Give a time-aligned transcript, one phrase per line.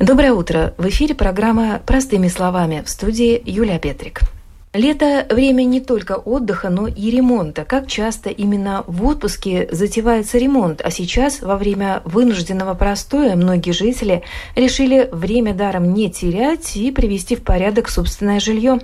[0.00, 0.74] Доброе утро.
[0.78, 4.20] В эфире программа «Простыми словами» в студии Юлия Петрик.
[4.72, 7.64] Лето– время не только отдыха, но и ремонта.
[7.64, 14.22] Как часто именно в отпуске затевается ремонт, а сейчас, во время вынужденного простоя, многие жители
[14.54, 18.78] решили время даром не терять и привести в порядок собственное жилье.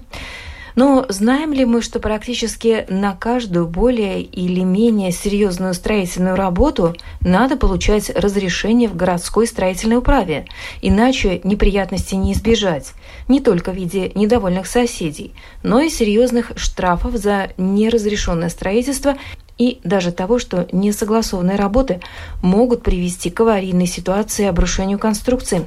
[0.74, 7.56] Но знаем ли мы, что практически на каждую более или менее серьезную строительную работу надо
[7.56, 10.46] получать разрешение в городской строительной управе,
[10.82, 12.92] иначе неприятностей не избежать,
[13.28, 19.16] не только в виде недовольных соседей, но и серьезных штрафов за неразрешенное строительство
[19.58, 22.00] и даже того, что несогласованные работы
[22.42, 25.66] могут привести к аварийной ситуации и обрушению конструкции.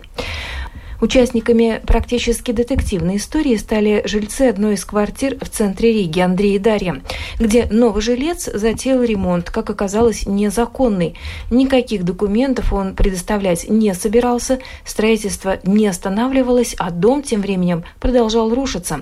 [1.00, 7.04] Участниками практически детективной истории стали жильцы одной из квартир в центре Риги Андрей и Дарья,
[7.40, 11.16] где новый жилец затеял ремонт, как оказалось, незаконный.
[11.52, 19.02] Никаких документов он предоставлять не собирался, строительство не останавливалось, а дом тем временем продолжал рушиться.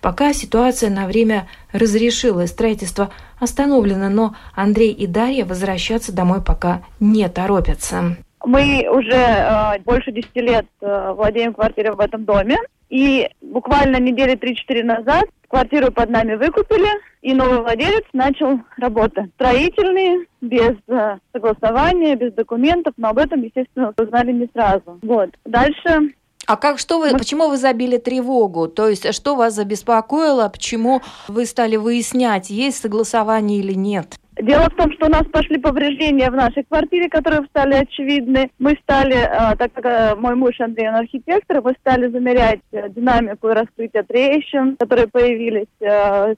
[0.00, 7.28] Пока ситуация на время разрешилась, строительство остановлено, но Андрей и Дарья возвращаться домой пока не
[7.28, 8.16] торопятся.
[8.46, 12.56] Мы уже э, больше 10 лет э, владеем квартирой в этом доме.
[12.88, 16.88] И буквально недели 3-4 назад квартиру под нами выкупили,
[17.22, 19.28] и новый владелец начал работы.
[19.34, 25.00] Строительные, без э, согласования, без документов, но об этом, естественно, узнали не сразу.
[25.02, 25.30] Вот.
[25.44, 26.12] Дальше
[26.46, 28.68] а как, что вы, почему вы забили тревогу?
[28.68, 30.48] То есть, что вас забеспокоило?
[30.48, 34.14] Почему вы стали выяснять, есть согласование или нет?
[34.40, 38.50] Дело в том, что у нас пошли повреждения в нашей квартире, которые стали очевидны.
[38.58, 42.90] Мы стали, э, так как э, мой муж Андрей, он архитектор, мы стали замерять э,
[42.90, 45.66] динамику и раскрытие трещин, которые появились,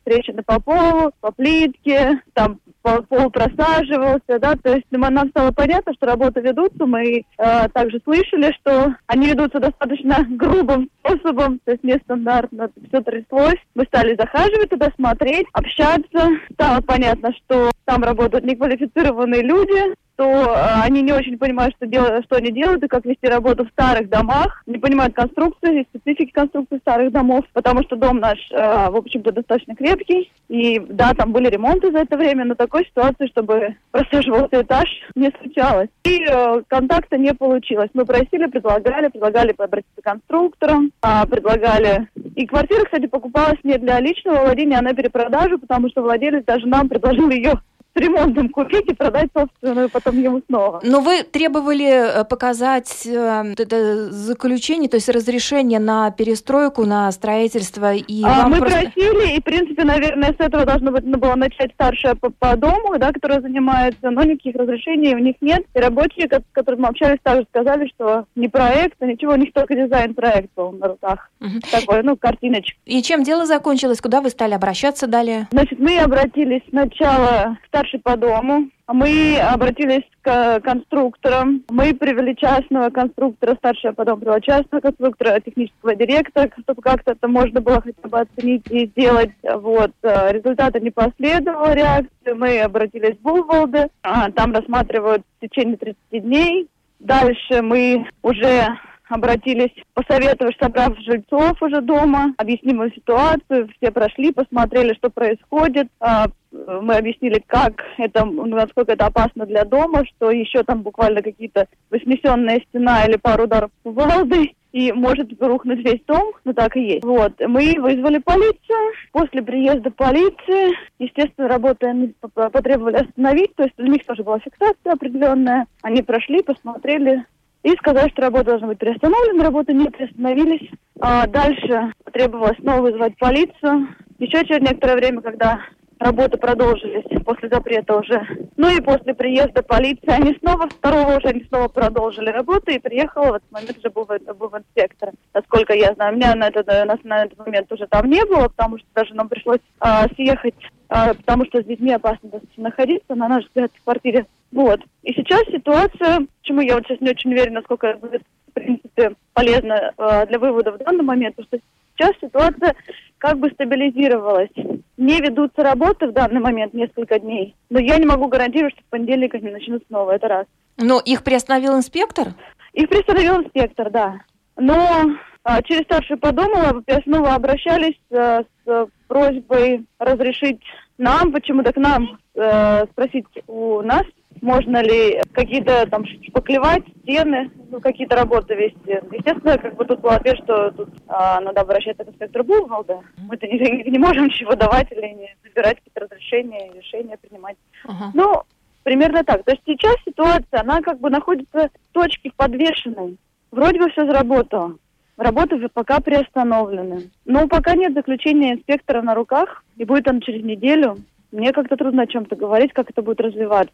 [0.05, 6.07] трещины по полу, по плитке, там пол просаживался, да, то есть нам стало понятно, что
[6.07, 13.01] работы ведутся, мы также слышали, что они ведутся достаточно грубым способом, то есть нестандартно, все
[13.03, 13.59] тряслось.
[13.75, 16.31] Мы стали захаживать туда, смотреть, общаться.
[16.53, 22.25] Стало понятно, что там работают неквалифицированные люди, то э, они не очень понимают, что, делают,
[22.25, 26.79] что они делают и как вести работу в старых домах, не понимают конструкции специфики конструкции
[26.79, 31.49] старых домов, потому что дом наш, э, в общем-то, достаточно крепкий, и да, там были
[31.49, 35.89] ремонты за это время, но такой ситуации, чтобы просаживался этаж, не случалось.
[36.03, 37.91] И э, контакта не получилось.
[37.95, 42.09] Мы просили, предлагали, предлагали обратиться к конструкторам, э, предлагали...
[42.35, 46.67] И квартира, кстати, покупалась не для личного владения, а на перепродажу, потому что владелец даже
[46.67, 47.61] нам предложил ее
[47.99, 50.81] ремонтом купить и продать собственную потом ему снова.
[50.83, 57.95] Но вы требовали э, показать э, это заключение, то есть разрешение на перестройку, на строительство
[57.95, 58.81] и а, Мы просто...
[58.81, 62.99] просили, и в принципе, наверное, с этого должно быть, было начать старшая по, по дому,
[62.99, 65.65] да, которая занимается, но никаких разрешений у них нет.
[65.75, 69.53] И рабочие, с которыми мы общались, также сказали, что не проект, а ничего, у них
[69.53, 71.31] только дизайн-проект был на руках.
[71.41, 71.61] Угу.
[71.71, 72.79] Такой, ну, картиночка.
[72.85, 74.01] И чем дело закончилось?
[74.01, 75.49] Куда вы стали обращаться далее?
[75.51, 78.69] Значит, мы обратились сначала к старшей по дому.
[78.87, 81.63] Мы обратились к конструкторам.
[81.69, 87.61] Мы привели частного конструктора, старшего потом привела частного конструктора, технического директора, чтобы как-то это можно
[87.61, 89.31] было хотя бы оценить и сделать.
[89.43, 89.93] Вот.
[90.03, 92.33] Э, результата не последовало реакции.
[92.35, 93.89] Мы обратились в Булволды.
[94.03, 96.69] А, там рассматривают в течение 30 дней.
[96.99, 98.69] Дальше мы уже
[99.09, 106.95] обратились, посоветовав, собрав жильцов уже дома, объяснили ситуацию, все прошли, посмотрели, что происходит, а, мы
[106.95, 113.05] объяснили, как это, насколько это опасно для дома, что еще там буквально какие-то вознесенная стена
[113.05, 117.05] или пару ударов кувалдой, и может рухнуть весь дом, ну так и есть.
[117.05, 118.93] Вот, мы вызвали полицию.
[119.13, 125.67] После приезда полиции, естественно, работы потребовали остановить, то есть у них тоже была фиксация определенная.
[125.83, 127.25] Они прошли, посмотрели,
[127.63, 130.71] и сказали, что работа должна быть приостановлена, работы не приостановились.
[131.01, 133.89] А дальше требовалось снова вызвать полицию.
[134.19, 135.61] Еще через некоторое время, когда
[135.99, 138.21] работы продолжились после запрета уже.
[138.57, 143.23] Ну и после приезда полиции они снова, второго уже они снова продолжили работу, и приехал
[143.25, 145.11] в этот момент уже был, был инспектор.
[145.35, 148.79] Насколько я знаю, меня на этот, на, на этот момент уже там не было, потому
[148.79, 150.55] что даже нам пришлось а, съехать,
[150.89, 154.27] потому что с детьми опасно находиться, на наш взгляд, в квартире.
[154.53, 154.81] Вот.
[155.03, 159.15] И сейчас ситуация, почему я вот сейчас не очень уверена, насколько это будет, в принципе,
[159.35, 162.75] полезно а, для вывода в данный момент, потому что сейчас ситуация
[163.19, 164.51] как бы стабилизировалась.
[164.97, 168.91] Не ведутся работы в данный момент несколько дней, но я не могу гарантировать, что в
[168.91, 170.47] понедельник они начнут снова, это раз.
[170.79, 172.29] Но их приостановил инспектор?
[172.73, 174.21] Их приостановил инспектор, да.
[174.57, 175.05] Но
[175.45, 180.61] а, через старшую подумала, снова обращались а, с просьбой разрешить
[180.99, 184.05] нам, почему-то к нам, а, спросить у нас
[184.43, 189.01] можно ли какие-то там шпаклевать стены, ну, какие-то работы вести.
[189.13, 193.01] Естественно, как бы тут был ответ, что тут а, надо обращаться к инспектору Булгалда.
[193.19, 197.57] Мы-то не, не можем ничего давать или не забирать какие-то разрешения, решения принимать.
[197.87, 198.11] Uh-huh.
[198.15, 198.43] Ну,
[198.83, 199.45] примерно так.
[199.45, 203.19] То есть сейчас ситуация, она как бы находится в точке подвешенной.
[203.51, 204.77] Вроде бы все заработало.
[205.19, 207.11] Работы пока приостановлены.
[207.25, 210.97] Но пока нет заключения инспектора на руках, и будет он через неделю,
[211.33, 213.73] мне как-то трудно о чем-то говорить, как это будет развиваться.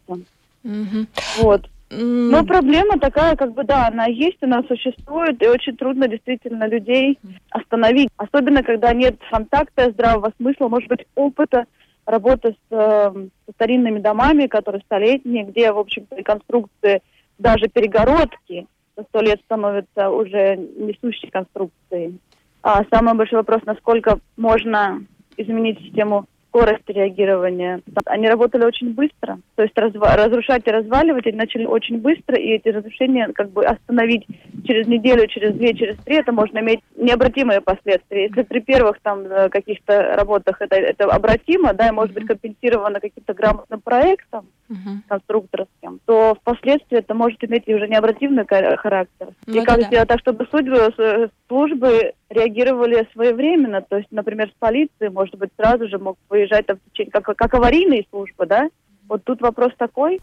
[0.64, 1.06] Mm-hmm.
[1.42, 1.68] Вот.
[1.90, 7.18] Но проблема такая, как бы, да, она есть, она существует, и очень трудно действительно людей
[7.50, 8.08] остановить.
[8.16, 11.66] Особенно, когда нет контакта, здравого смысла, может быть, опыта
[12.06, 13.12] работы с, э,
[13.46, 17.02] со старинными домами, которые столетние, где, в общем-то, конструкции,
[17.38, 22.18] даже перегородки за сто лет становятся уже несущей конструкцией.
[22.62, 25.04] А самый большой вопрос, насколько можно
[25.36, 27.80] изменить систему скорость реагирования.
[28.06, 32.50] Они работали очень быстро, то есть разва- разрушать и разваливать они начали очень быстро, и
[32.50, 34.24] эти разрушения как бы остановить
[34.64, 38.26] через неделю, через две, через три, это можно иметь необратимые последствия.
[38.26, 43.00] Если при первых там э, каких-то работах это, это обратимо, да, и может быть компенсировано
[43.00, 44.98] каким-то грамотным проектом, uh-huh.
[45.08, 49.28] конструкторским, то впоследствии это может иметь уже необратимый характер.
[49.46, 49.86] Ну, и как да.
[49.86, 55.50] сделать так, чтобы судьбы, э, службы реагировали своевременно, то есть, например, с полиции, может быть,
[55.56, 56.78] сразу же мог выезжать там,
[57.10, 58.68] как, как аварийные службы, да,
[59.08, 60.20] вот тут вопрос такой.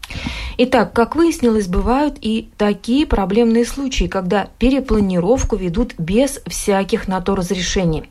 [0.58, 7.34] Итак, как выяснилось, бывают и такие проблемные случаи, когда перепланировку ведут без всяких на то
[7.34, 8.10] разрешений.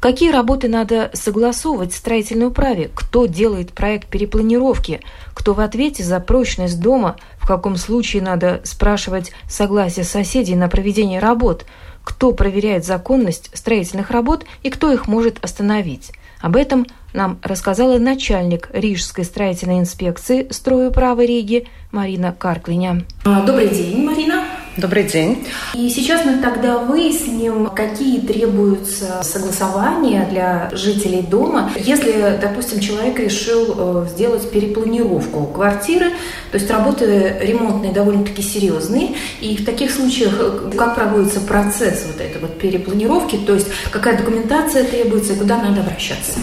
[0.00, 2.90] Какие работы надо согласовывать в строительной управе?
[2.94, 5.00] Кто делает проект перепланировки?
[5.34, 7.16] Кто в ответе за прочность дома?
[7.38, 11.66] В каком случае надо спрашивать согласие соседей на проведение работ?
[12.04, 16.12] Кто проверяет законность строительных работ и кто их может остановить?
[16.42, 23.04] Об этом нам рассказала начальник Рижской строительной инспекции стройуправы Риги Марина Карклиня.
[23.24, 24.44] А, добрый день, Марина.
[24.78, 25.46] Добрый день.
[25.74, 33.74] И сейчас мы тогда выясним, какие требуются согласования для жителей дома, если, допустим, человек решил
[33.76, 36.12] э, сделать перепланировку квартиры,
[36.50, 42.18] то есть работы ремонтные довольно-таки серьезные, и в таких случаях э, как проводится процесс вот
[42.24, 46.38] этой вот перепланировки, то есть какая документация требуется и куда надо обращаться?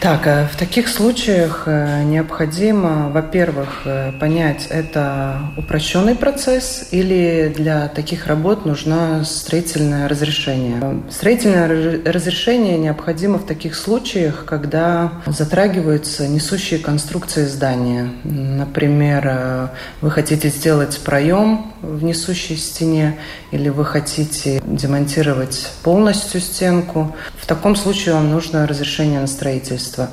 [0.00, 7.88] Так, э, в таких случаях э, необходимо, во-первых, э, понять, это упрощенный процесс или для
[7.88, 11.02] таких работ нужно строительное разрешение.
[11.10, 18.08] Строительное разрешение необходимо в таких случаях, когда затрагиваются несущие конструкции здания.
[18.22, 23.18] Например, вы хотите сделать проем в несущей стене
[23.50, 27.16] или вы хотите демонтировать полностью стенку.
[27.36, 30.10] В таком случае вам нужно разрешение на строительство строительства.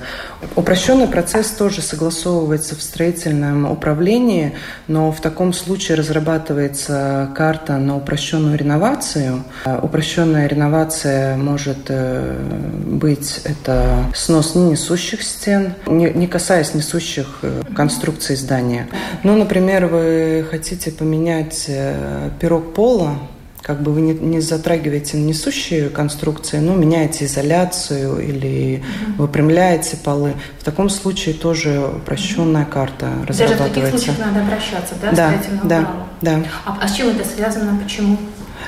[0.56, 4.54] Упрощенный процесс тоже согласовывается в строительном управлении,
[4.88, 9.44] но в таком случае разрабатывается карта на упрощенную реновацию.
[9.66, 12.38] Упрощенная реновация может э,
[12.86, 18.88] быть это снос не несущих стен, не касаясь несущих э, конструкций здания.
[19.24, 23.18] Ну, например, вы хотите поменять э, пирог пола,
[23.66, 29.24] как бы вы не, не затрагиваете несущие конструкции, но меняете изоляцию или угу.
[29.24, 30.36] выпрямляете полы.
[30.60, 33.58] В таком случае тоже упрощенная карта разрабатывается.
[33.58, 35.34] Даже в таких случаях надо обращаться, да, да,
[35.64, 35.92] да,
[36.22, 36.44] да.
[36.64, 37.76] А, а с чем это связано?
[37.82, 38.20] Почему?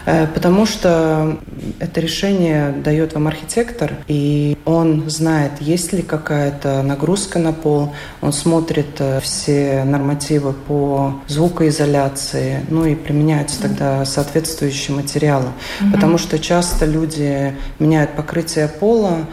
[0.06, 1.38] Э, потому что
[1.79, 8.34] это решение дает вам архитектор, и он знает, есть ли какая-то нагрузка на пол, он
[8.34, 15.48] смотрит э, все нормативы по звукоизоляции, ну и применяются тогда соответствующие материалы.
[15.48, 15.91] Mm-hmm.
[15.91, 19.25] Потому что часто люди меняют покрытие пола,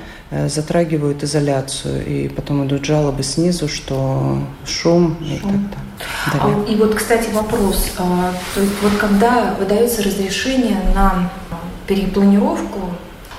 [0.48, 5.18] затрагивают изоляцию, и потом идут жалобы снизу, что шум, шум.
[5.22, 6.64] и так далее.
[6.66, 7.92] А, и вот, кстати, вопрос.
[7.98, 11.30] А, то есть вот когда выдается разрешение на
[11.86, 12.90] перепланировку,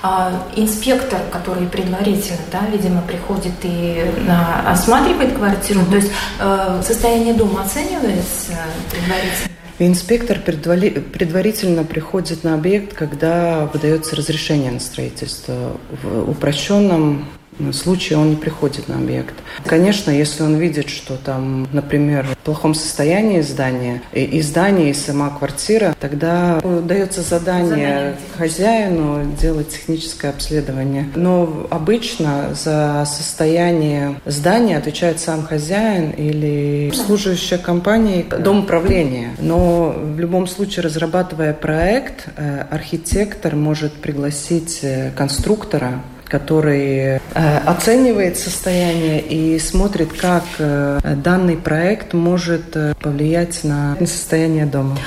[0.07, 7.33] а инспектор, который предварительно, да, видимо, приходит и на, осматривает квартиру, то есть э, состояние
[7.33, 8.53] дома оценивается
[8.91, 9.49] предварительно?
[9.77, 15.77] Инспектор предварительно приходит на объект, когда выдается разрешение на строительство.
[16.01, 17.25] В упрощенном
[17.73, 19.35] случае он не приходит на объект.
[19.65, 24.93] Конечно, если он видит, что там, например, в плохом состоянии здания, и, и здание, и
[24.93, 31.09] сама квартира, тогда дается задание, задание хозяину делать техническое обследование.
[31.15, 39.31] Но обычно за состояние здания отвечает сам хозяин или служащая компания, дом управления.
[39.39, 48.37] Но в любом случае, разрабатывая проект, э, архитектор может пригласить э, конструктора, который э, оценивает
[48.37, 54.97] состояние и смотрит, как э, данный проект может э, повлиять на состояние дома.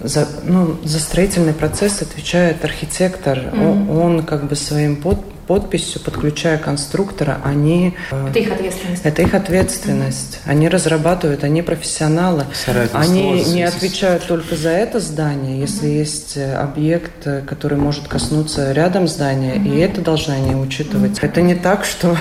[0.00, 3.38] За, ну, за строительный процесс отвечает архитектор.
[3.38, 3.90] Mm-hmm.
[3.90, 5.18] Он, он как бы своим под,
[5.50, 7.96] подписью, подключая конструктора, они...
[8.12, 9.00] Э, это их ответственность.
[9.02, 10.34] Это их ответственность.
[10.34, 10.50] Mm-hmm.
[10.52, 12.46] Они разрабатывают, они профессионалы.
[12.92, 15.98] Они не отвечают только за это здание, если mm-hmm.
[15.98, 19.74] есть э, объект, э, который может коснуться рядом здания, mm-hmm.
[19.74, 21.18] и это должны они учитывать.
[21.18, 21.26] Mm-hmm.
[21.26, 22.16] Это не так, что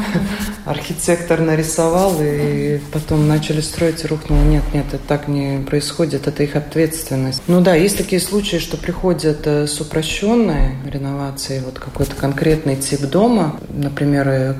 [0.64, 4.40] архитектор нарисовал, и потом начали строить, и рухнуло.
[4.44, 7.42] Нет, нет, это так не происходит, это их ответственность.
[7.48, 13.00] Ну да, есть такие случаи, что приходят с упрощенной реновацией, вот какой-то конкретный конкретный тип
[13.10, 14.54] дома, например, э,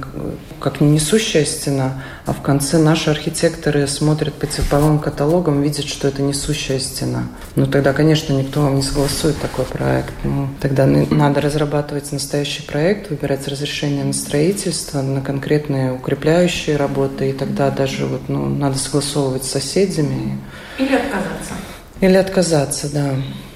[0.61, 6.09] как не несущая стена, а в конце наши архитекторы смотрят по типовым каталогам, видят, что
[6.09, 7.25] это несущая стена.
[7.57, 10.13] Ну тогда, конечно, никто вам не согласует такой проект.
[10.25, 17.33] Ну, тогда надо разрабатывать настоящий проект, выбирать разрешение на строительство, на конкретные укрепляющие работы, и
[17.33, 20.39] тогда даже вот, ну, надо согласовывать с соседями.
[20.79, 21.55] Или отказаться.
[22.01, 23.15] Или отказаться, да.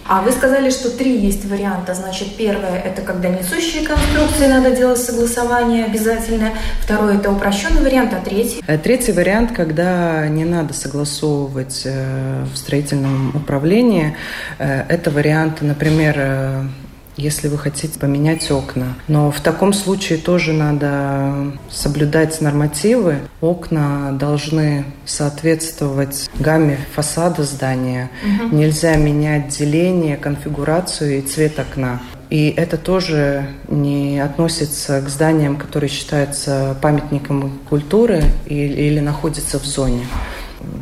[0.09, 1.95] А вы сказали, что три есть варианта.
[1.95, 6.51] Значит, первое– это когда несущие конструкции, надо делать согласование обязательно.
[6.81, 8.63] Второе– это упрощенный вариант, а третий?
[8.67, 14.17] Э, третий вариант, когда не надо согласовывать э, в строительном управлении.
[14.59, 16.69] Э, это варианты, например,
[17.17, 18.95] если вы хотите поменять окна.
[19.09, 23.19] Но в таком случае тоже надо соблюдать нормативы.
[23.41, 28.11] Окна должны соответствовать гамме фасада здания.
[28.23, 28.57] Угу.
[28.57, 32.01] Нельзя менять деление, конфигурацию и цвет окна.
[32.29, 39.65] И это тоже не относится к зданиям, которые считаются памятником культуры или, или находятся в
[39.65, 40.07] зоне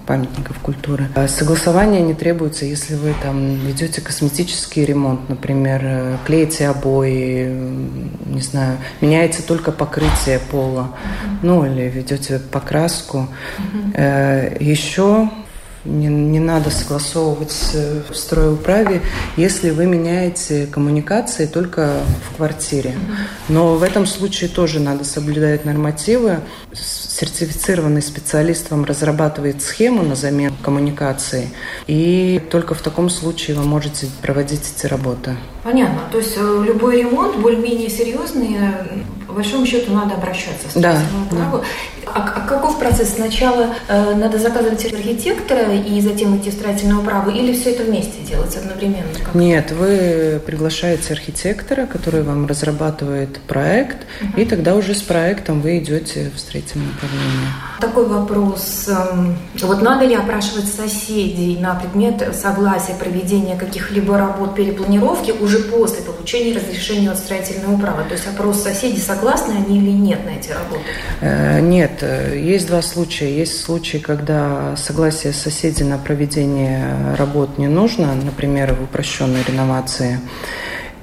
[0.07, 1.09] памятников культуры.
[1.15, 7.47] А согласование не требуется, если вы там ведете косметический ремонт, например, э, клеите обои,
[8.27, 10.91] не знаю, меняете только покрытие пола,
[11.43, 13.29] ну или ведете покраску.
[13.95, 15.31] Э, Еще
[15.85, 17.53] не, не надо согласовывать
[18.09, 19.03] в стройуправе,
[19.37, 22.01] если вы меняете коммуникации только
[22.31, 22.95] в квартире.
[23.49, 26.41] Но в этом случае тоже надо соблюдать нормативы
[27.15, 31.51] сертифицированный специалист вам разрабатывает схему на замену коммуникации,
[31.87, 35.37] и только в таком случае вы можете проводить эти работы.
[35.63, 36.01] Понятно.
[36.11, 38.57] То есть э, любой ремонт более-менее серьезный,
[39.35, 40.97] по большому счету надо обращаться да,
[41.33, 41.61] да.
[42.07, 43.15] А, а каков процесс?
[43.15, 48.21] Сначала э, надо заказывать архитектора и затем идти в строительное право, или все это вместе
[48.23, 49.09] делать одновременно?
[49.25, 49.35] Как?
[49.35, 54.41] Нет, вы приглашаете архитектора, который вам разрабатывает проект, угу.
[54.41, 57.49] и тогда уже с проектом вы идете в строительное управление.
[57.81, 58.89] Такой вопрос.
[58.89, 66.03] Эм, вот надо ли опрашивать соседей на предмет согласия проведения каких-либо работ перепланировки уже после
[66.03, 68.05] получения разрешения от строительного права?
[68.05, 70.83] То есть опрос соседей, согласны они или нет на эти работы?
[71.21, 72.03] Э, нет,
[72.35, 73.35] есть два случая.
[73.35, 80.21] Есть случаи, когда согласие соседей на проведение работ не нужно, например, в упрощенной реновации.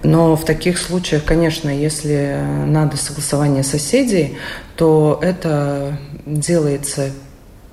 [0.03, 4.37] Но в таких случаях, конечно, если надо согласование соседей,
[4.75, 7.09] то это делается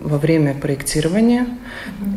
[0.00, 1.46] во время проектирования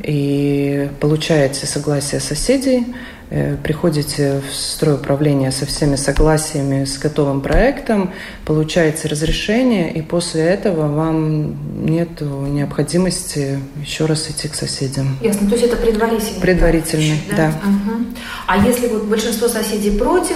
[0.03, 3.20] и получаете согласие соседей, Э,
[3.63, 8.11] приходите в стройуправление со всеми согласиями с готовым проектом,
[8.45, 15.17] получаете разрешение, и после этого вам нет необходимости еще раз идти к соседям.
[15.21, 16.41] Ясно, то есть это предварительный?
[16.41, 17.35] Предварительный, да.
[17.35, 17.47] да.
[17.69, 18.05] Угу.
[18.47, 20.35] А если вот большинство соседей против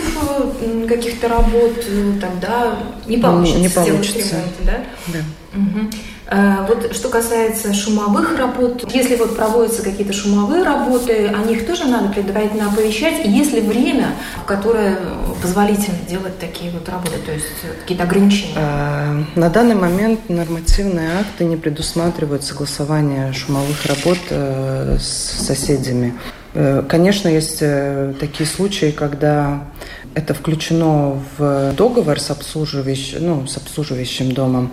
[0.62, 4.36] э, каких-то работ, э, тогда не получится не, не получится.
[4.36, 4.84] ремонт, да?
[5.08, 5.20] Да.
[5.60, 5.92] Угу.
[6.28, 12.10] Вот что касается шумовых работ, если вот проводятся какие-то шумовые работы, о них тоже надо
[12.10, 14.16] предварительно оповещать, есть ли время,
[14.48, 14.98] которое
[15.42, 17.46] позволительно делать такие вот работы, то есть
[17.82, 18.54] какие-то ограничения?
[18.56, 26.14] А, на данный момент нормативные акты не предусматривают согласование шумовых работ э, с соседями.
[26.54, 29.66] Э, конечно, есть э, такие случаи, когда
[30.16, 34.72] это включено в договор с обслуживающим, ну, с обслуживающим домом.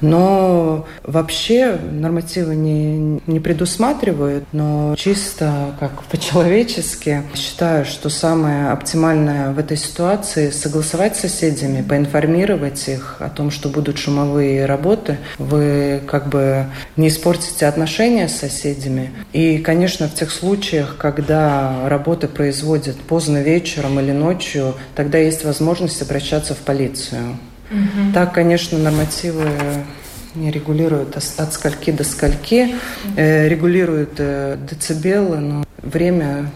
[0.00, 9.58] Но вообще нормативы не, не предусматривают, но чисто как по-человечески считаю, что самое оптимальное в
[9.58, 15.18] этой ситуации согласовать с соседями, поинформировать их о том, что будут шумовые работы.
[15.38, 16.66] Вы как бы
[16.96, 19.10] не испортите отношения с соседями.
[19.32, 26.00] И, конечно, в тех случаях, когда работы производят поздно вечером или ночью, тогда есть возможность
[26.02, 27.38] обращаться в полицию.
[27.70, 28.12] Угу.
[28.14, 29.46] Так, конечно, нормативы
[30.34, 32.74] не регулируют от скольки до скольки,
[33.16, 36.50] э, регулируют э, децибелы, но время...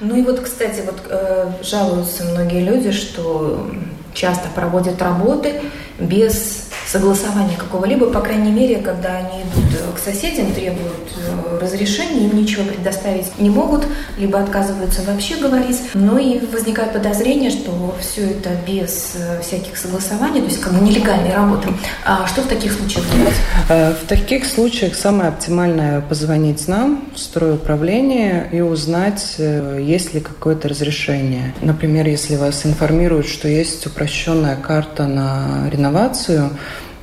[0.00, 3.70] Ну и вот, кстати, вот э, жалуются многие люди, что
[4.14, 5.60] часто проводят работы
[5.98, 12.26] без согласования какого-либо, по крайней мере, когда они идут э, к соседям, требуют э, разрешения,
[12.26, 13.86] им ничего предоставить не могут,
[14.18, 15.80] либо отказываются вообще говорить.
[15.94, 20.84] Но и возникает подозрение, что все это без э, всяких согласований, то есть как бы
[20.84, 21.68] нелегальная работа.
[22.04, 23.96] А что в таких случаях делать?
[24.02, 31.54] В таких случаях самое оптимальное позвонить нам в стройуправление и узнать, есть ли какое-то разрешение.
[31.60, 36.50] Например, если вас информируют, что есть упрощенная карта на реновацию,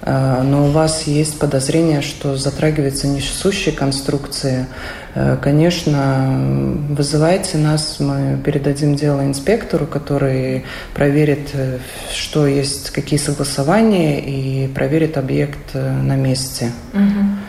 [0.06, 4.68] но у вас есть подозрение, что затрагиваются несущие конструкции,
[5.16, 11.80] э, конечно, вызывайте нас, мы передадим дело инспектору, который проверит, э,
[12.14, 16.72] что есть, какие согласования и проверит объект на месте.
[16.94, 17.47] Угу.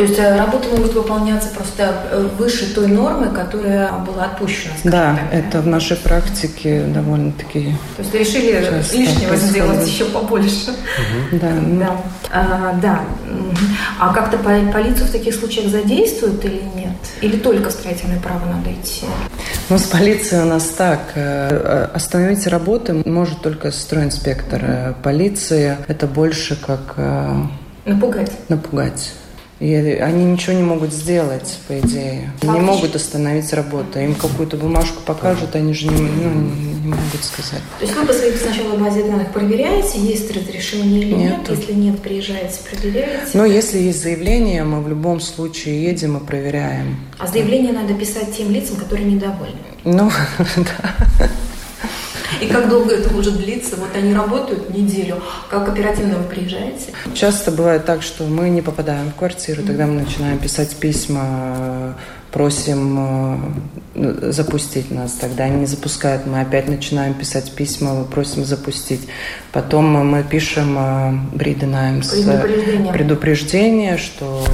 [0.00, 4.72] То есть э, работа может выполняться просто э, выше той нормы, которая была отпущена.
[4.82, 5.60] Да, так, это да?
[5.60, 7.76] в нашей практике довольно-таки.
[7.98, 8.52] То есть решили
[8.96, 9.42] лишнего происходит.
[9.42, 10.70] сделать еще побольше.
[10.70, 11.38] Угу.
[11.38, 11.52] Да.
[11.80, 11.96] Да.
[12.32, 13.00] А, да.
[13.98, 16.96] А как-то полицию в таких случаях задействуют или нет?
[17.20, 19.04] Или только в строительное право надо идти?
[19.68, 21.12] Ну, с полицией у нас так.
[21.14, 24.94] Э, остановить работы может только стройинспектор.
[25.02, 26.96] Полиция– это больше как…
[27.84, 28.32] Напугать.
[28.48, 29.12] Напугать.
[29.60, 32.32] И они ничего не могут сделать, по идее.
[32.40, 34.00] Они не могут остановить работу.
[34.00, 36.30] Им какую-то бумажку покажут, они же не, ну,
[36.82, 37.60] не могут сказать.
[37.78, 41.38] То есть вы по своей сначала базе данных проверяете, есть разрешение или нет?
[41.48, 41.58] нет?
[41.58, 43.30] Если нет, приезжаете, проверяете?
[43.34, 46.96] Ну, если есть заявление, мы в любом случае едем и проверяем.
[47.18, 49.58] А заявление надо писать тем лицам, которые недовольны?
[49.84, 50.10] Ну,
[50.56, 51.28] да.
[52.40, 53.76] И как долго это может длиться?
[53.76, 55.22] Вот они работают неделю.
[55.48, 56.92] Как оперативно вы приезжаете?
[57.14, 61.96] Часто бывает так, что мы не попадаем в квартиру, тогда мы начинаем писать письма
[62.32, 63.42] просим
[63.94, 65.12] э, запустить нас.
[65.12, 69.08] Тогда они не запускают, мы опять начинаем писать письма, просим запустить.
[69.52, 72.10] Потом мы пишем бриденаем с
[72.92, 74.44] предупреждение, что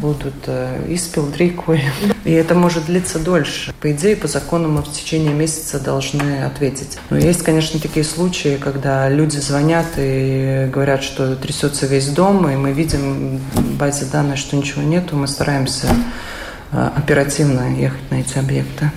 [0.00, 1.80] будут э, испил, дриквы.
[2.24, 3.72] И это может длиться дольше.
[3.80, 6.98] По идее, по закону мы в течение месяца должны ответить.
[7.10, 12.56] Но есть, конечно, такие случаи, когда люди звонят и говорят, что трясется весь дом, и
[12.56, 15.94] мы видим в базе данных, что ничего нету, мы стараемся Э,
[16.72, 18.90] оперативно ехать на эти объекты.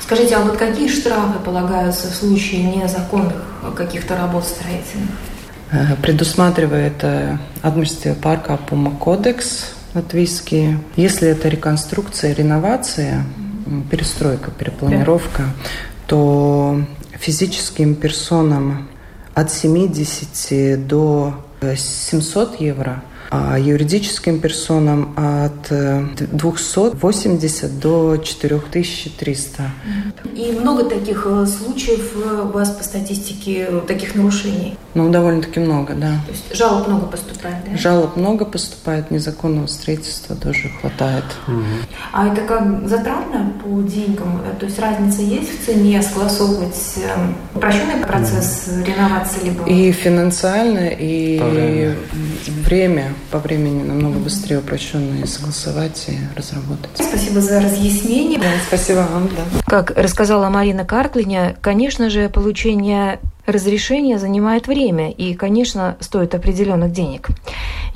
[0.00, 3.34] Скажите, а вот какие штрафы полагаются в случае незаконных
[3.76, 5.10] каких-то работ строительных?
[5.72, 10.78] Э, предусматривает э, административный парк Апума кодекс латвийский.
[10.94, 13.24] Если это реконструкция, реновация,
[13.90, 15.46] перестройка, перепланировка,
[16.06, 16.80] то
[17.18, 18.88] физическим персонам
[19.34, 29.62] от 70 до 700 евро– а юридическим персонам от 280 э, до 4300.
[30.34, 34.76] И много таких э, случаев э, у вас по статистике таких нарушений?
[34.94, 36.20] Ну, довольно-таки много, да.
[36.26, 37.76] То есть жалоб много поступает, да?
[37.76, 41.24] Жалоб много поступает, незаконного строительства тоже хватает.
[41.48, 41.64] Угу.
[42.12, 44.42] А это как затратно по деньгам?
[44.58, 46.98] То есть разница есть в цене согласовывать
[47.54, 48.84] упрощенный процесс угу.
[48.84, 49.44] реновации?
[49.44, 49.64] Либо...
[49.64, 51.96] И финансально, и время.
[52.64, 56.90] время по времени намного быстрее упрощенные согласовать и разработать.
[56.94, 58.38] Спасибо за разъяснение.
[58.38, 59.28] Да, спасибо вам.
[59.28, 59.62] Да.
[59.66, 67.28] Как рассказала Марина Карклиня, конечно же, получение разрешение занимает время и, конечно, стоит определенных денег.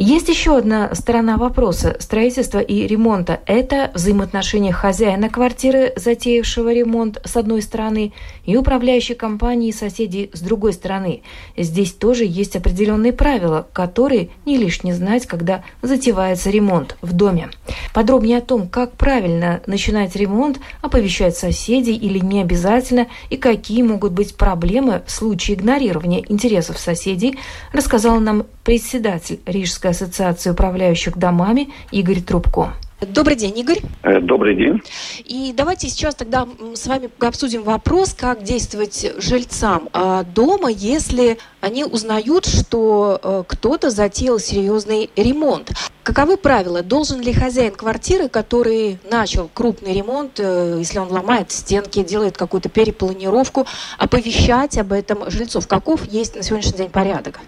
[0.02, 3.40] Есть еще одна сторона вопроса строительства и ремонта.
[3.44, 8.14] Это взаимоотношения хозяина квартиры, затеявшего ремонт с одной стороны,
[8.46, 11.20] и управляющей компании и соседей с другой стороны.
[11.54, 17.50] Здесь тоже есть определенные правила, которые не лишне знать, когда затевается ремонт в доме.
[17.92, 24.12] Подробнее о том, как правильно начинать ремонт, оповещать соседей или не обязательно, и какие могут
[24.12, 27.38] быть проблемы в случае игнорирования интересов соседей,
[27.74, 32.74] рассказал нам председатель Рижской ассоциации управляющих домами Игорь Трубко.
[33.00, 33.80] Добрый день, Игорь.
[34.04, 34.80] Э, добрый день.
[35.24, 41.82] И давайте сейчас тогда с вами обсудим вопрос, как действовать жильцам а, дома, если они
[41.82, 45.72] узнают, что э, кто-то затеял серьезный ремонт.
[46.04, 46.84] Каковы правила?
[46.84, 52.68] Должен ли хозяин квартиры, который начал крупный ремонт, э, если он ломает стенки, делает какую-то
[52.68, 53.66] перепланировку,
[53.98, 55.66] оповещать об этом жильцов?
[55.66, 57.40] Каков есть на сегодняшний день порядок?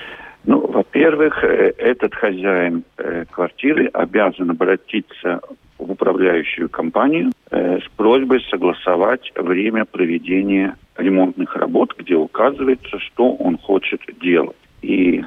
[0.44, 5.40] Ну, во-первых, э, этот хозяин э, квартиры обязан обратиться
[5.78, 13.56] в управляющую компанию э, с просьбой согласовать время проведения ремонтных работ, где указывается, что он
[13.56, 14.56] хочет делать.
[14.82, 15.24] И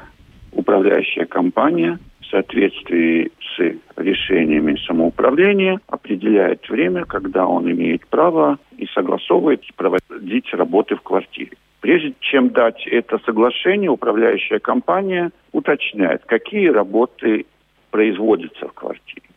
[0.52, 9.64] управляющая компания в соответствии с решениями самоуправления определяет время, когда он имеет право и согласовывает
[9.78, 11.52] проводить работы в квартире.
[11.86, 17.46] Прежде чем дать это соглашение, управляющая компания уточняет, какие работы
[17.92, 19.28] производятся в квартире.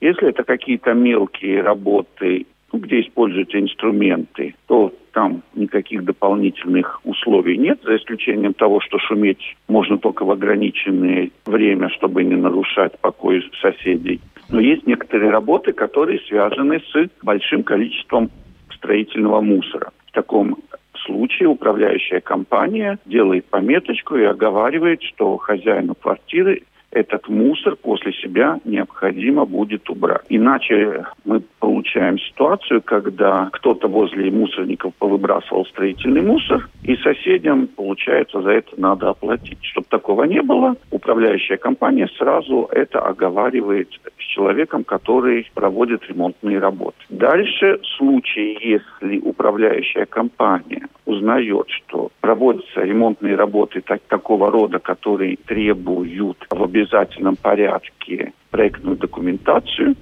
[0.00, 7.80] Если это какие-то мелкие работы, ну, где используются инструменты, то там никаких дополнительных условий нет,
[7.82, 14.22] за исключением того, что шуметь можно только в ограниченное время, чтобы не нарушать покой соседей.
[14.48, 18.30] Но есть некоторые работы, которые связаны с большим количеством
[18.70, 19.92] строительного мусора.
[20.06, 20.56] В таком
[21.10, 29.44] случае управляющая компания делает пометочку и оговаривает, что хозяину квартиры этот мусор после себя необходимо
[29.44, 30.22] будет убрать.
[30.28, 38.50] Иначе мы получаем ситуацию, когда кто-то возле мусорников повыбрасывал строительный мусор, и соседям, получается, за
[38.50, 39.58] это надо оплатить.
[39.62, 46.96] Чтобы такого не было, управляющая компания сразу это оговаривает с человеком, который проводит ремонтные работы.
[47.08, 55.36] Дальше, в случае, если управляющая компания узнает, что проводятся ремонтные работы так, такого рода, которые
[55.36, 59.96] требуют в обязательном порядке проектную документацию,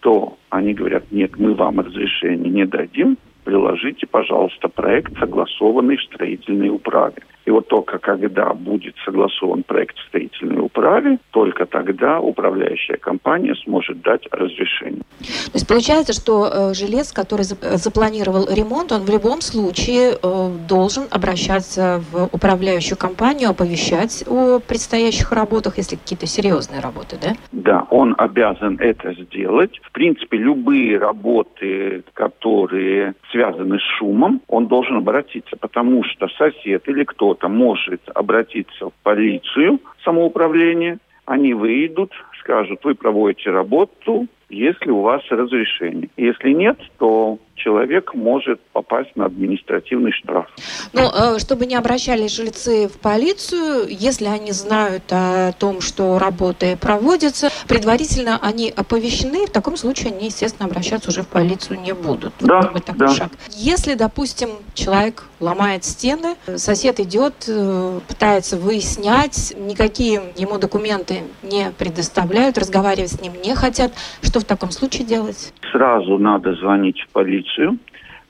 [0.00, 6.68] то они говорят, нет, мы вам разрешение не дадим, приложите, пожалуйста, проект, согласованный в строительной
[6.68, 7.22] управе.
[7.44, 14.00] И вот только когда будет согласован проект в строительной управе, только тогда управляющая компания сможет
[14.02, 15.02] дать разрешение.
[15.20, 21.04] То есть получается, что э, жилец, который запланировал ремонт, он в любом случае э, должен
[21.10, 27.34] обращаться в управляющую компанию, оповещать о предстоящих работах, если какие-то серьезные работы, да?
[27.52, 29.78] Да, он обязан это сделать.
[29.82, 37.04] В принципе, любые работы, которые связаны с шумом, он должен обратиться, потому что сосед или
[37.04, 45.00] кто кто-то может обратиться в полицию, самоуправление, они выйдут, скажут, вы проводите работу, если у
[45.00, 46.10] вас разрешение.
[46.16, 50.46] Если нет, то человек может попасть на административный штраф.
[50.92, 56.76] Но э, чтобы не обращались жильцы в полицию, если они знают о том, что работы
[56.76, 62.34] проводятся, предварительно они оповещены, в таком случае они, естественно, обращаться уже в полицию не будут.
[62.40, 63.08] Да, такой да.
[63.08, 63.30] шаг.
[63.50, 72.58] Если, допустим, человек ломает стены, сосед идет, э, пытается выяснять, никакие ему документы не предоставляют,
[72.58, 75.52] разговаривать с ним не хотят, что в таком случае делать?
[75.72, 77.78] Сразу надо звонить в полицию полицию,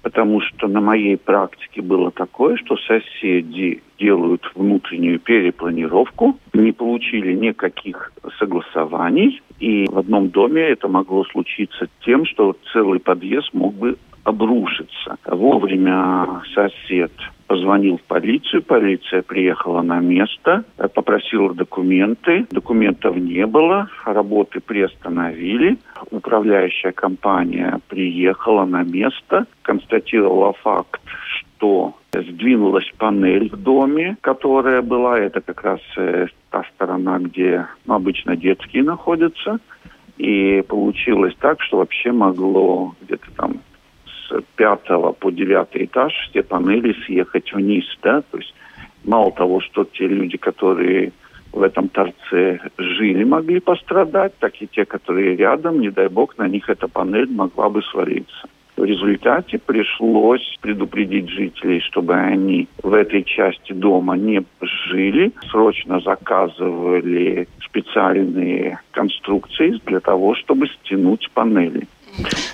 [0.02, 8.12] потому что на моей практике было такое, что соседи делают внутреннюю перепланировку, не получили никаких
[8.38, 15.16] согласований, и в одном доме это могло случиться тем, что целый подъезд мог бы обрушиться.
[15.26, 17.12] Вовремя сосед
[17.46, 25.78] позвонил в полицию, полиция приехала на место, попросила документы, документов не было, работы приостановили.
[26.10, 31.00] Управляющая компания приехала на место, констатировала факт,
[31.58, 38.36] что сдвинулась панель в доме, которая была, это как раз э, та сторона, где обычно
[38.36, 39.58] детские находятся.
[40.16, 43.60] И получилось так, что вообще могло где-то там
[44.56, 48.54] пятого по девятый этаж все панели съехать вниз, да, то есть
[49.04, 51.12] мало того, что те люди, которые
[51.52, 56.48] в этом торце жили, могли пострадать, так и те, которые рядом, не дай бог, на
[56.48, 58.48] них эта панель могла бы свалиться.
[58.76, 65.30] В результате пришлось предупредить жителей, чтобы они в этой части дома не жили.
[65.48, 71.86] Срочно заказывали специальные конструкции для того, чтобы стянуть панели.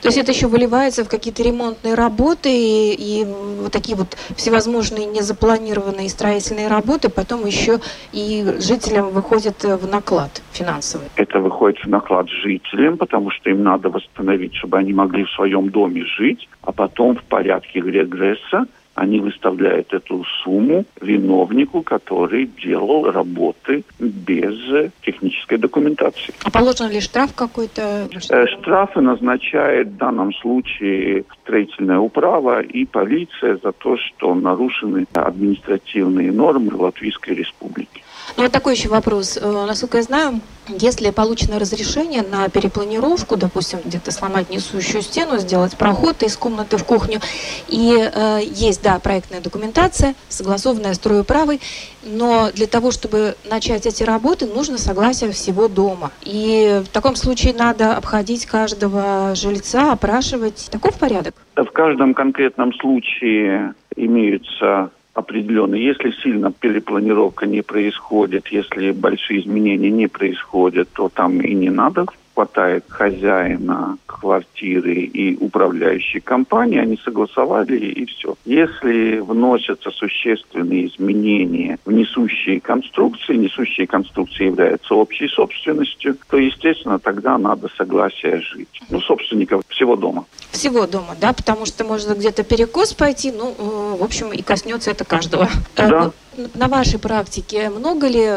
[0.02, 5.06] То есть это еще выливается в какие-то ремонтные работы и, и вот такие вот всевозможные
[5.06, 7.80] незапланированные строительные работы, потом еще
[8.12, 11.06] и жителям выходит в наклад финансовый.
[11.16, 15.70] Это выходит в наклад жителям, потому что им надо восстановить, чтобы они могли в своем
[15.70, 18.66] доме жить, а потом в порядке регресса
[19.00, 26.34] они выставляют эту сумму виновнику, который делал работы без технической документации.
[26.44, 28.08] А положен ли штраф какой-то?
[28.28, 36.30] Э, штрафы назначает в данном случае строительная управа и полиция за то, что нарушены административные
[36.30, 38.02] нормы Латвийской Республики.
[38.36, 39.38] Ну, вот такой еще вопрос.
[39.40, 45.76] Э, насколько я знаю, если получено разрешение на перепланировку, допустим, где-то сломать несущую стену, сделать
[45.76, 47.20] проход из комнаты в кухню,
[47.68, 51.60] и э, есть, да, проектная документация, согласованная стройуправой,
[52.02, 56.12] но для того, чтобы начать эти работы, нужно согласие всего дома.
[56.22, 60.68] И в таком случае надо обходить каждого жильца, опрашивать.
[60.70, 61.34] Таков порядок?
[61.56, 65.82] В каждом конкретном случае имеются определенный.
[65.82, 72.06] Если сильно перепланировка не происходит, если большие изменения не происходят, то там и не надо
[72.34, 78.34] хватает хозяина квартиры и управляющей компании, они согласовали и все.
[78.44, 87.38] Если вносятся существенные изменения в несущие конструкции, несущие конструкции являются общей собственностью, то, естественно, тогда
[87.38, 88.82] надо согласие жить.
[88.90, 90.24] Ну, собственников всего дома.
[90.50, 94.90] Всего дома, да, потому что может где-то перекос пойти, ну, э, в общем, и коснется
[94.90, 95.48] это каждого.
[95.76, 96.12] Э, да
[96.54, 98.28] на вашей практике много ли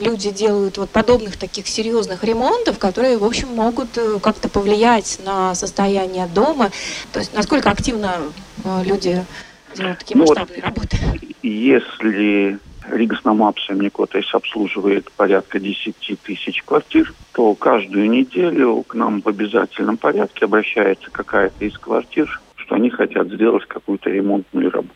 [0.00, 5.54] люди делают вот подобных таких серьезных ремонтов, которые, в общем, могут э, как-то повлиять на
[5.54, 6.70] состояние дома?
[7.12, 8.16] То есть насколько активно
[8.64, 9.24] э, люди
[9.76, 10.96] делают такие ну масштабные вот, работы?
[11.42, 12.58] Если
[12.90, 19.96] Рига Сномапса Микотес обслуживает порядка 10 тысяч квартир, то каждую неделю к нам в обязательном
[19.96, 24.94] порядке обращается какая-то из квартир, что они хотят сделать какую-то ремонтную работу.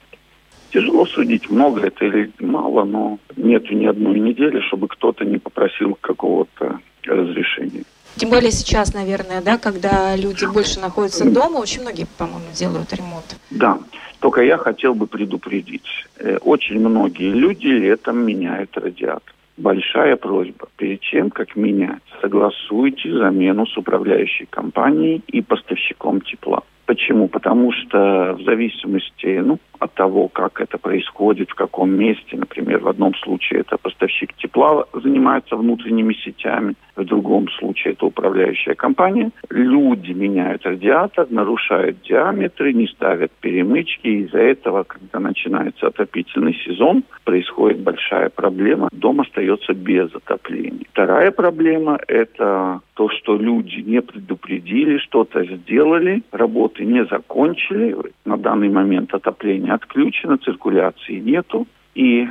[0.71, 5.97] Тяжело судить, много это или мало, но нет ни одной недели, чтобы кто-то не попросил
[6.01, 7.85] какого-то разрешения.
[8.17, 13.39] Тем более сейчас, наверное, да, когда люди больше находятся дома, очень многие, по-моему, делают ремонт.
[13.51, 13.79] Да,
[14.19, 15.87] только я хотел бы предупредить.
[16.19, 19.35] Э, очень многие люди летом меняют радиатор.
[19.57, 26.63] Большая просьба, перед тем, как менять, согласуйте замену с управляющей компанией и поставщиком тепла.
[26.88, 27.29] Почему?
[27.29, 32.88] Потому что в зависимости ну, от того, как это происходит, в каком месте, например, в
[32.88, 40.12] одном случае это поставщик тепла занимается внутренними сетями, в другом случае это управляющая компания, люди
[40.12, 47.81] меняют радиатор, нарушают диаметры, не ставят перемычки, и из-за этого, когда начинается отопительный сезон, происходит
[47.81, 50.87] большая проблема, дом остается без отопления.
[50.92, 57.95] Вторая проблема– это то, что люди не предупредили, что-то сделали, работы не закончили.
[58.25, 61.69] На данный момент отопление отключено, циркуляции нету.
[61.95, 62.27] И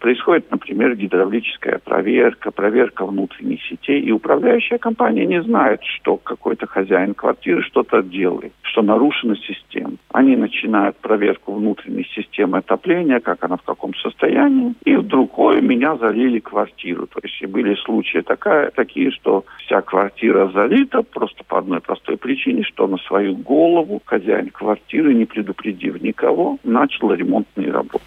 [0.00, 7.14] происходит, например, гидравлическая проверка, проверка внутренних сетей, и управляющая компания не знает, что какой-то хозяин
[7.14, 9.94] квартиры что-то делает, что нарушена система.
[10.12, 15.96] Они начинают проверку внутренней системы отопления, как она в каком состоянии, и вдруг, ой, меня
[15.96, 17.06] залили квартиру.
[17.06, 22.16] То есть и были случаи такая, такие, что вся квартира залита просто по одной простой
[22.16, 28.04] причине, что на свою голову хозяин квартиры, не предупредив никого, начал ремонтные работы.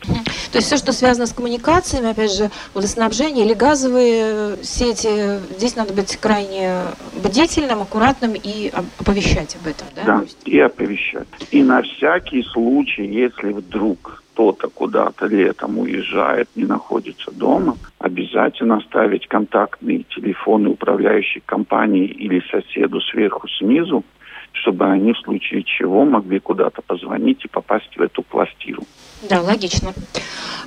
[0.51, 5.39] То есть все, что связано с коммуникацией, коммуникациями, опять же, водоснабжение или газовые сети.
[5.57, 6.81] Здесь надо быть крайне
[7.23, 10.03] бдительным, аккуратным и оповещать об этом, да?
[10.05, 11.27] Да, и оповещать.
[11.51, 19.27] И на всякий случай, если вдруг кто-то куда-то летом уезжает, не находится дома, обязательно оставить
[19.27, 24.03] контактные телефоны управляющей компании или соседу сверху, снизу,
[24.53, 28.83] чтобы они в случае чего могли куда-то позвонить и попасть в эту квартиру.
[29.29, 29.93] Да, логично.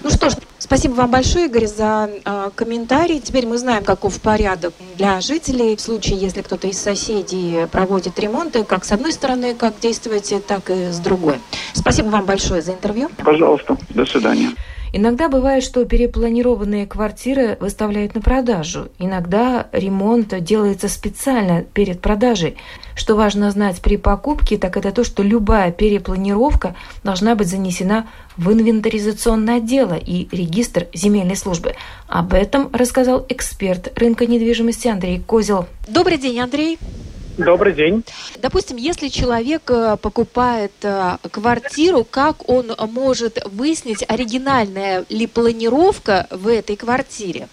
[0.02, 3.20] Ну что ж, спасибо вам большое, Игорь, за э, комментарий.
[3.20, 8.64] Теперь мы знаем, каков порядок для жителей в случае, если кто-то из соседей проводит ремонты,
[8.64, 11.36] как с одной стороны, как действовать, так и с другой.
[11.72, 13.10] Спасибо вам большое за интервью.
[13.24, 14.50] Пожалуйста, до свидания.
[14.92, 18.88] Иногда бывает, что перепланированные квартиры выставляют на продажу.
[18.98, 22.56] Иногда ремонт делается специально перед продажей.
[22.94, 26.74] Что важно знать при покупке, так это то, что любая перепланировка
[27.04, 31.74] должна быть занесена в инвентаризационное дело и регистр земельной службы.
[32.08, 35.66] Об этом рассказал эксперт рынка недвижимости Андрей Козел.
[35.86, 36.78] Добрый день, Андрей.
[37.38, 38.02] Добрый день.
[38.42, 46.48] Допустим, если человек э, покупает э, квартиру, как он может выяснить, оригинальная ли планировка в
[46.48, 47.48] этой квартире?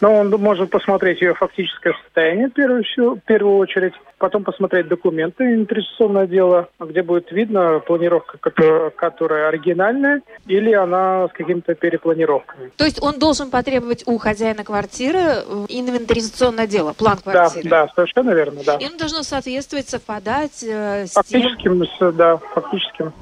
[0.00, 5.44] Ну, он может посмотреть ее фактическое состояние в первую, в первую очередь, потом посмотреть документы
[5.44, 12.70] инвестиционное дело, где будет видно планировка, которая, которая оригинальная, или она с какими-то перепланировками.
[12.76, 17.68] То есть он должен потребовать у хозяина квартиры э, инвентаризационное дело, план квартиры?
[17.68, 18.76] Да, да, совершенно верно, да.
[18.76, 22.16] И он должно соответствовать, совпадать э, с фактическим, тем...
[22.16, 23.12] да, фактическим.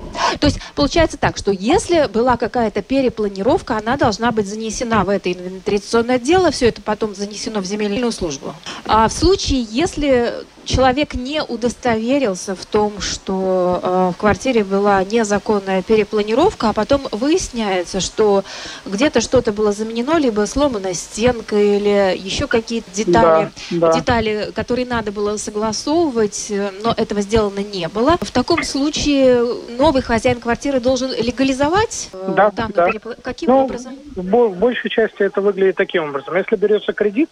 [0.40, 5.33] То есть получается так, что если была какая-то перепланировка, она должна быть занесена в это
[5.33, 8.55] инвентаризационное дело, все это потом занесено в земельную службу.
[8.87, 10.35] А в случае, если
[10.69, 18.01] человек не удостоверился в том, что э, в квартире была незаконная перепланировка, а потом выясняется,
[18.01, 18.45] что
[18.85, 23.93] где-то что-то было заменено, либо сломана стенка или еще какие-то детали, да, да.
[23.95, 28.19] детали, которые надо было согласовывать, э, но этого сделано не было.
[28.21, 32.87] В таком случае новый хозяин квартиры должен легализовать э, да, данную да.
[32.89, 33.11] перепл...
[33.23, 33.95] Каким ну, образом?
[34.15, 36.37] В большей части это выглядит таким образом.
[36.37, 37.31] Если берется кредит,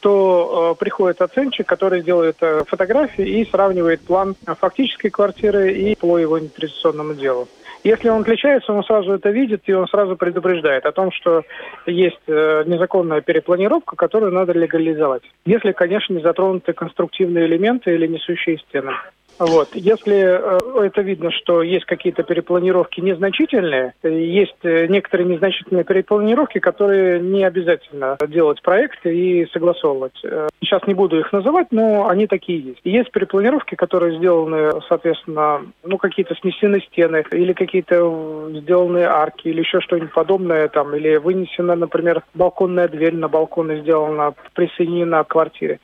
[0.00, 6.18] то э, приходит оценщик, который делает э, фотографии и сравнивает план фактической квартиры и по
[6.18, 7.48] его инвестиционному делу.
[7.84, 11.42] Если он отличается, он сразу это видит, и он сразу предупреждает о том, что
[11.86, 15.22] есть э, незаконная перепланировка, которую надо легализовать.
[15.44, 18.92] Если, конечно, не затронуты конструктивные элементы или несущие стены.
[19.38, 19.68] Вот.
[19.74, 27.20] Если э, это видно, что есть какие-то перепланировки незначительные, есть э, некоторые незначительные перепланировки, которые
[27.20, 30.18] не обязательно делать проект и согласовывать.
[30.24, 32.80] Э, сейчас не буду их называть, но они такие есть.
[32.84, 39.80] есть перепланировки, которые сделаны, соответственно, ну какие-то снесены стены или какие-то сделанные арки или еще
[39.80, 45.78] что-нибудь подобное там, или вынесена, например, балконная дверь на балкон и сделана, присоединена к квартире.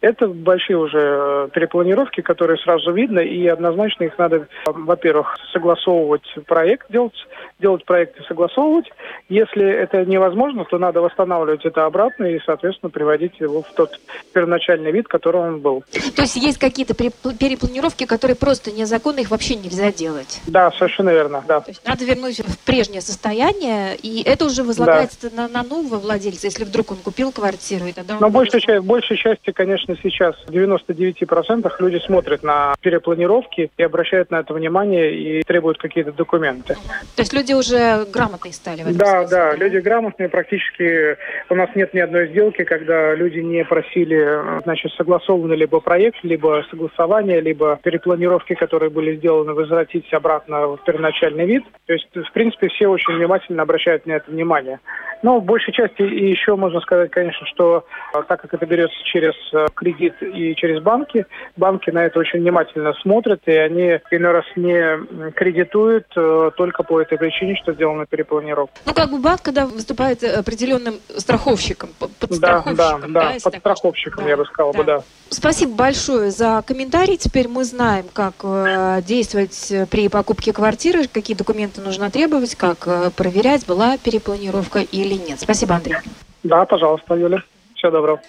[0.00, 6.90] Это большие уже э, перепланировки, которые сразу видно, и однозначно их надо, во-первых, согласовывать проект,
[6.90, 7.14] делать,
[7.60, 8.86] делать проект и согласовывать.
[9.28, 13.98] Если это невозможно, то надо восстанавливать это обратно и, соответственно, приводить его в тот
[14.32, 15.84] первоначальный вид, который он был.
[16.16, 20.40] То есть есть какие-то перепланировки, которые просто незаконны, их вообще нельзя делать?
[20.46, 21.60] Да, совершенно верно, да.
[21.60, 25.42] То есть надо вернуть в прежнее состояние, и это уже возлагается да.
[25.42, 28.16] на, на нового владельца, если вдруг он купил квартиру, и тогда.
[28.20, 34.40] Но большей, большей части, конечно, сейчас в 99% люди смотрят на перепланировки и обращают на
[34.40, 36.74] это внимание и требуют какие-то документы.
[37.16, 40.28] То есть люди уже грамотные стали в этом Да, смысле, да, да, люди грамотные.
[40.30, 41.18] Практически
[41.50, 46.64] у нас нет ни одной сделки, когда люди не просили, значит, согласованный либо проект, либо
[46.70, 51.64] согласование, либо перепланировки, которые были сделаны, возвратить обратно в первоначальный вид.
[51.86, 54.80] То есть, в принципе, все очень внимательно обращают на это внимание.
[55.22, 58.96] Но в большей части и еще можно сказать, конечно, что а, так как это берется
[59.04, 64.32] через а, кредит и через банки, банки на это очень внимательно смотрят, и они иной
[64.32, 68.76] раз не кредитуют э, только по этой причине, что сделана перепланировка.
[68.86, 72.76] Ну, как бы банк, когда выступает определенным страховщиком, подстраховщиком.
[72.76, 74.78] Да, да, да, да подстраховщиком, да, я бы сказал да.
[74.78, 75.02] бы, да.
[75.30, 77.16] Спасибо большое за комментарий.
[77.16, 83.10] Теперь мы знаем, как э, действовать при покупке квартиры, какие документы нужно требовать, как э,
[83.16, 85.40] проверять, была перепланировка или нет.
[85.40, 85.96] Спасибо, Андрей.
[86.42, 87.42] Да, пожалуйста, Юля.
[87.74, 88.20] Всего доброго.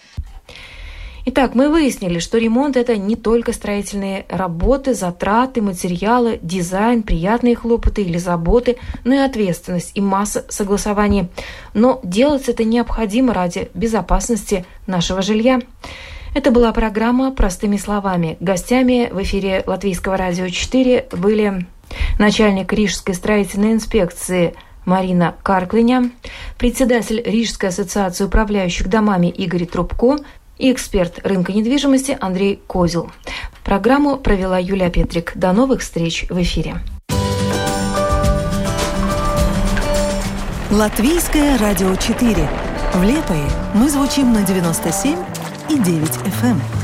[1.31, 8.01] Итак, мы выяснили, что ремонт– это не только строительные работы, затраты, материалы, дизайн, приятные хлопоты
[8.01, 11.27] или заботы, но и ответственность и масса согласований.
[11.75, 15.59] Но делать это необходимо ради безопасности нашего жилья.
[16.33, 18.35] Это была программа «Простыми словами».
[18.39, 21.67] Гостями в эфире Латвийского радио 4 были
[22.17, 26.09] начальник Рижской строительной инспекции Марина Карклиня,
[26.57, 30.17] председатель Рижской ассоциации управляющих домами Игорь Трубко
[30.59, 33.09] и эксперт рынка недвижимости Андрей Козел.
[33.63, 35.31] Программу провела Юлия Петрик.
[35.35, 36.75] До новых встреч в эфире.
[40.69, 42.47] Латвийское радио 4.
[42.93, 45.17] В Лепое мы звучим на 97
[45.69, 46.78] и 9 FM.